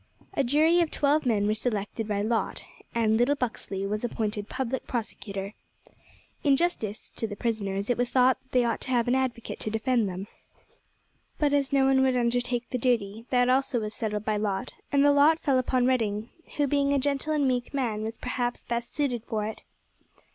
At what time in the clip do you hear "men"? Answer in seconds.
1.27-1.45